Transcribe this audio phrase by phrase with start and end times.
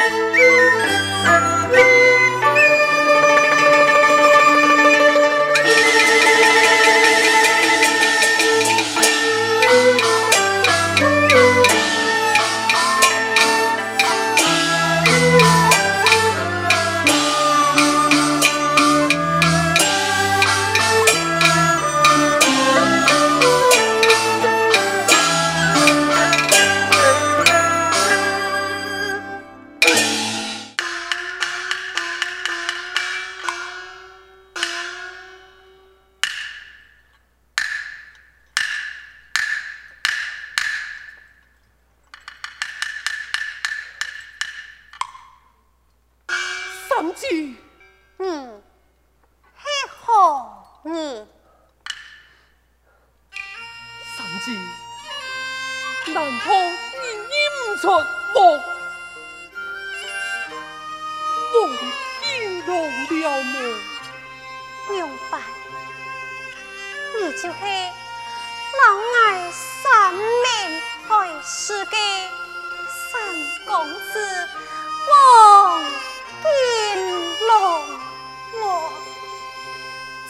[0.00, 0.44] Música
[47.12, 47.56] 三，
[48.18, 48.26] 你，
[49.56, 49.64] 嘿
[50.04, 51.26] 好你。
[54.16, 54.52] 三姐，
[56.12, 57.04] 难怕你
[57.80, 58.36] 出梦，
[61.52, 61.54] 梦
[62.22, 62.24] 惊
[62.66, 63.34] 扰我。
[64.90, 64.94] 明
[65.30, 65.32] 白，
[67.16, 67.48] 你就去
[68.80, 68.82] 老
[69.16, 70.82] 爱三妹，
[71.42, 71.96] 世给
[73.12, 73.12] 三
[73.66, 73.72] 公
[74.12, 74.14] 子。
[76.44, 76.52] 天
[77.48, 77.50] 龙，
[78.52, 78.62] 我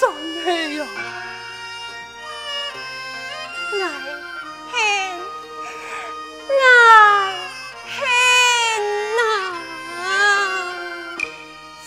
[0.00, 0.02] 真
[0.42, 0.46] 系，
[3.70, 3.72] 恨
[4.72, 4.74] 恨，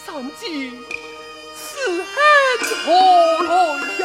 [0.05, 0.07] 三
[2.85, 2.87] 何
[3.43, 3.51] 来
[3.99, 4.03] 呀？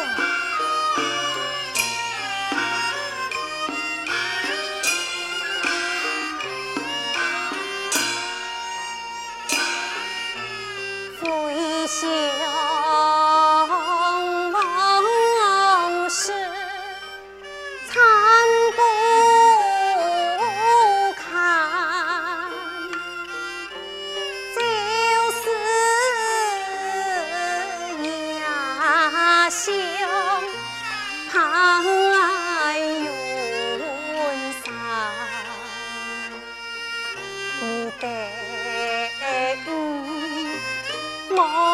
[41.40, 41.67] Oh.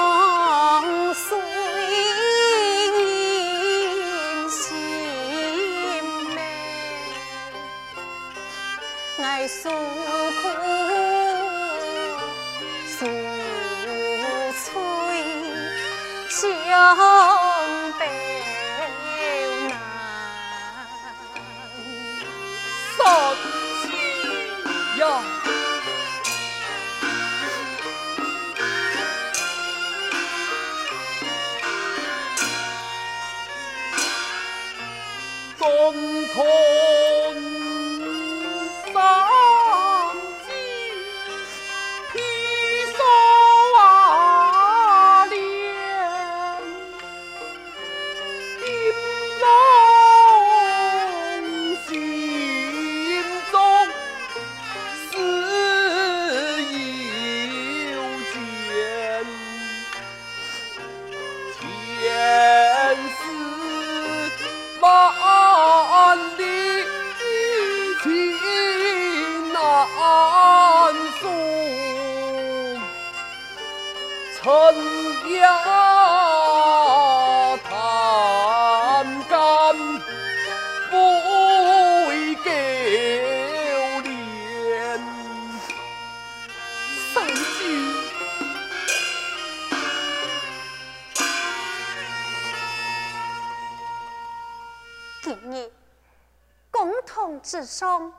[97.44, 98.12] 世上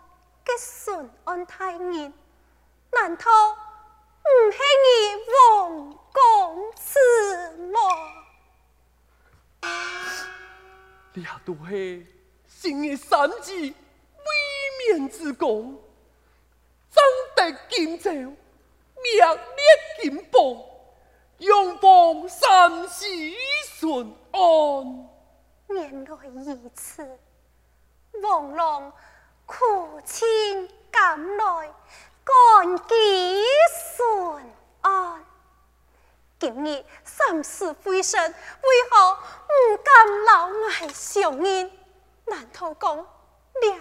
[0.46, 2.14] 吉顺安泰年，
[2.92, 7.00] 难道唔系你王公子
[7.72, 7.80] 吗？
[11.14, 12.08] 你也都系
[12.48, 13.74] 新嘅三子威
[14.96, 15.84] 冕之功，
[16.92, 17.04] 争
[17.36, 18.36] 得荆州，名
[19.02, 20.42] 列金榜，
[21.40, 23.06] 永保三世
[23.80, 25.10] 顺安。
[25.76, 27.20] 原来如此，
[28.24, 28.94] 王郎。
[29.46, 30.26] 苦情
[30.90, 31.72] 甘来，
[32.24, 33.44] 甘己
[33.96, 34.44] 顺
[34.82, 35.24] 安。
[36.40, 41.72] 今日三世会神，为何唔敢老爱相认？
[42.26, 43.78] 难道讲，娘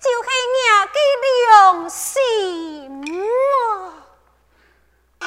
[0.00, 0.98] 就是娘的
[1.46, 3.04] 良心
[5.20, 5.24] 啊！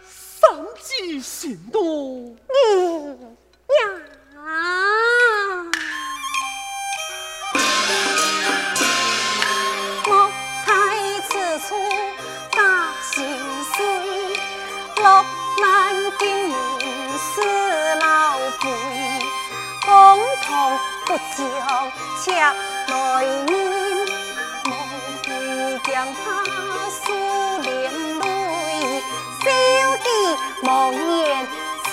[0.00, 3.36] 三子心多，你
[21.06, 21.42] 不将
[22.22, 22.92] 赤来
[23.46, 23.52] 念，
[24.70, 24.72] 望
[25.22, 25.26] 见
[25.82, 26.16] 江下
[26.90, 27.04] 数
[27.62, 27.68] 连
[28.20, 28.22] 泪，
[29.42, 29.44] 小
[29.96, 30.06] 弟
[30.62, 31.46] 莫言
[31.84, 31.86] 此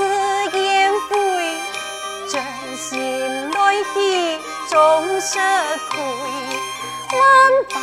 [0.57, 1.11] 言非，
[2.29, 2.33] 真
[2.77, 3.57] 心来
[3.93, 3.95] 兮
[4.69, 4.73] 终
[5.19, 5.39] 失
[5.89, 5.91] 愧，
[7.17, 7.19] 万
[7.73, 7.75] 般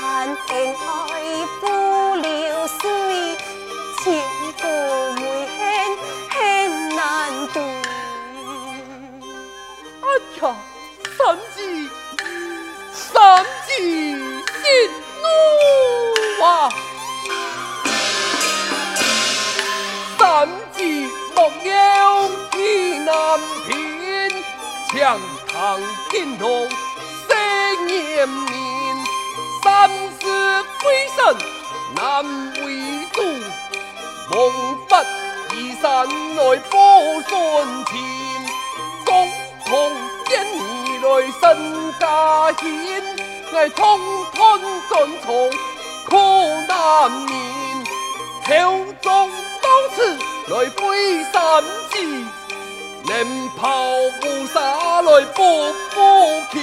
[0.48, 0.88] 恩爱
[1.60, 1.62] 不
[2.16, 2.28] 流
[2.80, 2.82] 水，
[4.02, 4.04] 千
[4.60, 4.62] 古
[5.20, 5.22] 梅
[5.58, 5.60] 恨
[6.30, 6.36] 恨
[6.96, 6.98] 难
[7.52, 7.77] 对。
[13.18, 14.62] 三姐，息
[15.22, 15.26] 怒
[16.44, 16.70] 啊！
[20.16, 20.78] 三姐
[21.34, 21.68] 莫要
[22.56, 22.58] 意
[23.00, 23.10] 难
[23.66, 23.74] 平，
[24.92, 25.18] 墙
[25.52, 25.80] 堂
[26.12, 26.68] 金龙
[27.28, 27.36] 生
[27.88, 28.48] 颜面，
[29.64, 31.18] 三世归神
[31.96, 32.24] 难
[32.64, 32.66] 为
[33.12, 33.16] 主，
[34.30, 34.38] 梦
[34.88, 34.94] 不
[35.56, 36.06] 移山
[36.36, 36.76] 来报
[37.28, 37.94] 孙情，
[39.04, 39.28] 共
[39.66, 39.74] 同。
[41.00, 41.06] 来
[41.40, 41.42] 身
[41.98, 42.66] 家显，
[43.52, 43.78] 我通
[44.34, 44.38] 通
[44.88, 45.26] 尽从
[46.08, 46.10] 苦
[46.66, 47.30] 难眠，
[48.44, 48.50] 口
[49.00, 49.06] 中
[49.62, 49.96] 多次
[50.48, 50.80] 来背
[51.32, 51.94] 三字，
[53.06, 55.40] 连袍乌纱来补
[55.94, 55.96] 补
[56.52, 56.58] 肩，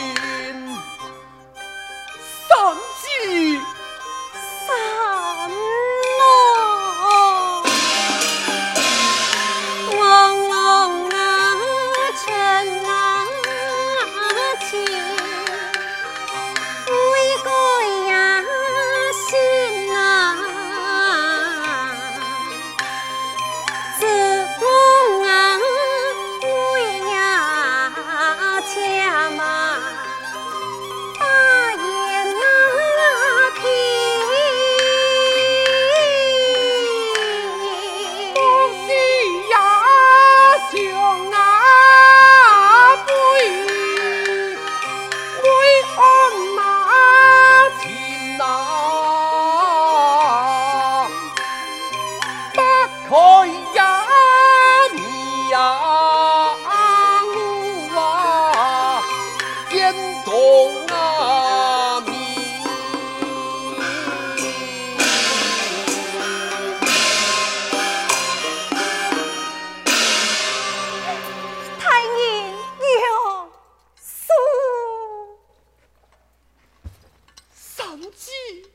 [77.96, 78.70] 玩具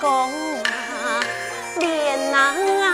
[0.00, 1.20] 公啊，
[1.78, 2.85] 连啊！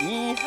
[0.00, 0.42] 无下，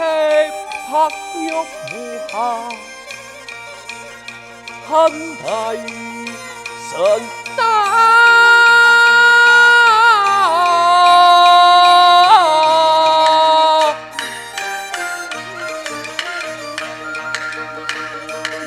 [4.87, 4.89] 恨
[5.43, 5.73] 大
[6.89, 6.93] 神
[7.57, 7.59] 大。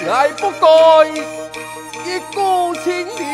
[0.06, 0.66] 爱不该
[2.04, 2.36] 一股
[2.76, 3.33] 清流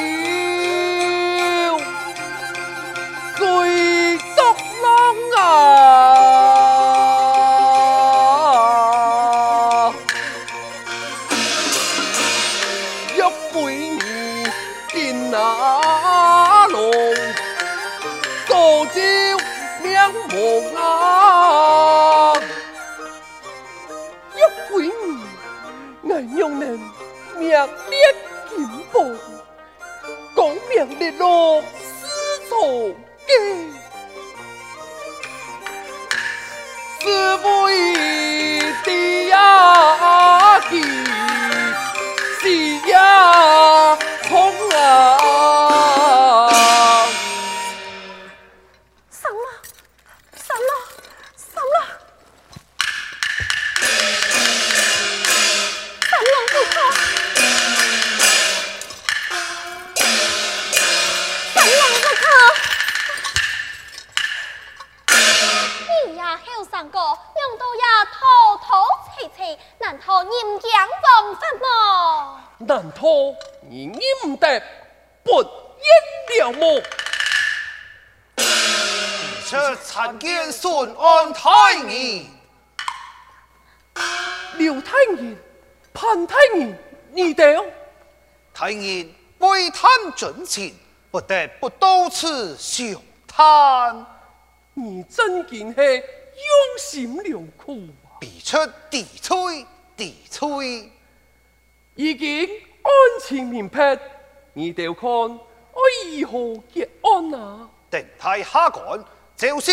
[72.58, 73.00] 难道
[73.68, 74.62] 你认得
[75.24, 75.48] 不认
[76.38, 76.82] 了么？
[79.48, 82.26] 这参见孙安太爷，
[84.56, 85.36] 刘太爷、
[85.92, 86.78] 潘太爷，
[87.12, 87.64] 你哋
[88.54, 90.78] 太爷为探真情，
[91.10, 92.94] 不得不到此相
[93.26, 94.06] 探。
[94.74, 96.04] 你真见系
[96.46, 98.18] 用心良苦啊！
[98.20, 98.56] 必出
[98.90, 100.90] 地催地催。
[101.94, 103.98] 已经案情明白，
[104.54, 105.40] 你哋看我
[106.18, 107.70] 如何结案啊？
[107.90, 109.04] 等待下官
[109.36, 109.72] 就是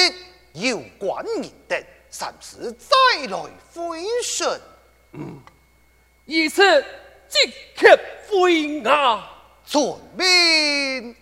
[0.53, 4.47] 要官人的，暂时再来回信。
[5.13, 5.39] 嗯，
[6.25, 6.83] 于是
[7.29, 7.99] 即刻
[8.29, 9.31] 回啊！
[9.65, 11.15] 遵命。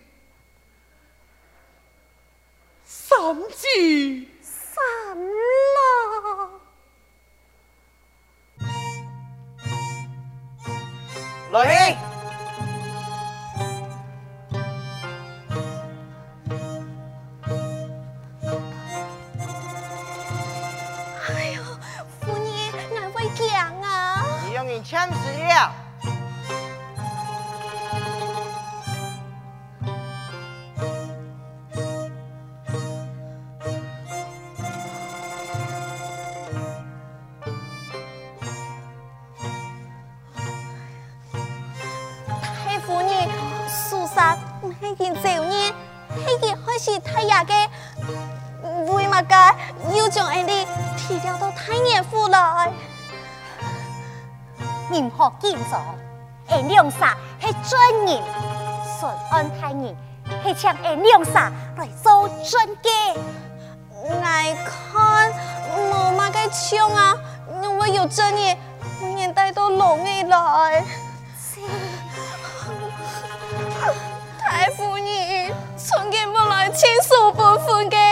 [2.84, 3.18] 三
[3.54, 4.26] 姐，
[4.76, 4.82] 三
[5.76, 5.80] 郎。
[11.52, 11.96] 来，
[21.28, 21.62] 哎呦，
[22.20, 22.46] 夫人，
[22.94, 23.46] 俺会讲
[23.80, 23.88] 啊！
[24.44, 25.85] 你用你签字了。
[46.78, 47.68] 是太爷嘅，
[48.92, 49.54] 为乜嘅
[49.96, 52.70] 要将俺哋提调到太爷府来？
[54.90, 55.82] 任何建造，
[56.48, 58.22] 俺两煞系专人，
[59.00, 59.96] 顺安太爷
[60.44, 62.90] 系请俺两煞来做中介。
[63.90, 64.08] 我
[64.64, 65.32] 看
[65.90, 67.14] 冇乜嘅枪啊，
[67.78, 68.56] 我有专人，
[69.02, 70.84] 我愿带到龙儿来。
[74.58, 78.05] 大夫人，从今不来亲属不分嘅，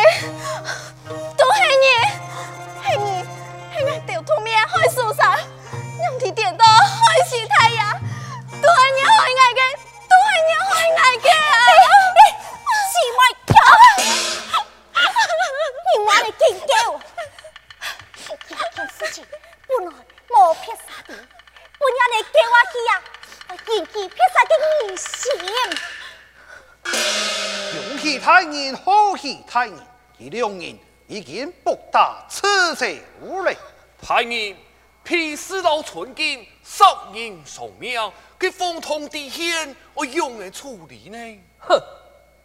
[29.54, 29.72] 太爷，
[30.18, 33.54] 这两人已经博打此仇了。
[34.02, 34.56] 太爷，
[35.04, 37.96] 皮世老寸金，杀人偿命，
[38.36, 41.40] 佢风通地险，我用来处理呢？
[41.60, 41.80] 哼，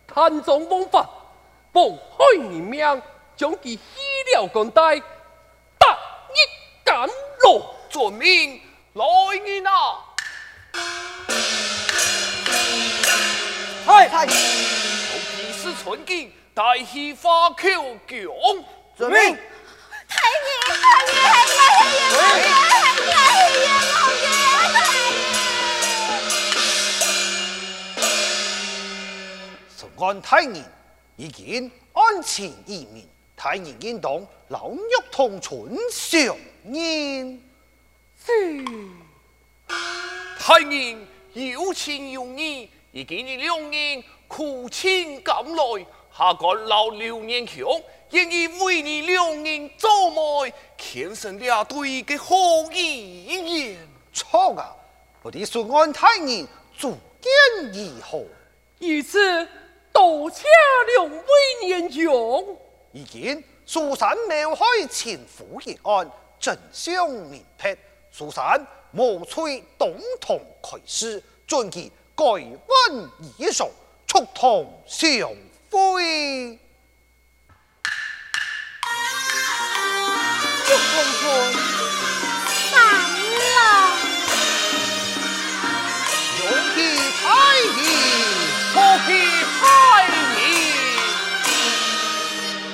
[0.05, 1.09] 贪赃枉法，
[1.71, 3.01] 谋害人命，
[3.35, 3.81] 将其弃
[4.35, 8.61] 了官带，得一干落，遵命
[8.93, 9.03] 来
[9.43, 10.05] 人啊！
[13.83, 18.65] 太太，有皮世寸金，带去花轿宫，
[18.97, 19.17] 遵命。
[20.09, 20.75] 太爷，太
[21.07, 21.15] 爷，
[21.47, 21.87] 太爷，
[22.35, 22.67] 太
[23.47, 24.99] 爷，太爷，太太爷。
[29.77, 30.61] 顺安太爷
[31.15, 37.41] 已经案情已明，太爷应当老弱同存，上言。
[38.25, 38.65] 是。
[40.37, 45.85] 太人有情有义，已见你两人苦尽甘来，
[46.19, 47.65] 下个老刘年强，
[48.09, 52.35] 愿意为你两人做媒，牵成俩对嘅好
[52.73, 53.87] 姻缘。
[54.11, 54.75] 错啊！
[55.21, 56.45] 我的顺安太人
[56.77, 58.25] 主见如何？
[58.79, 59.47] 于是
[59.93, 60.43] 多谢
[60.97, 62.03] 两位年长。
[62.91, 67.77] 已经苏三谋害前夫一案，真相明白，
[68.11, 73.69] 苏三莫催董同开始，准其改换衣裳，
[74.05, 75.09] 促同相
[75.69, 76.59] 会。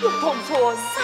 [0.02, 0.56] 玉凤春，
[0.86, 0.95] 三郎，